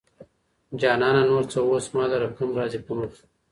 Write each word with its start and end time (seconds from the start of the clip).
جانانه! 0.79 1.21
نور 1.29 1.43
څه 1.51 1.59
اوس 1.67 1.85
ما 1.95 2.03
لره 2.11 2.27
کم 2.37 2.49
راځي 2.59 2.79
په 2.85 2.93
مخه 2.99 3.21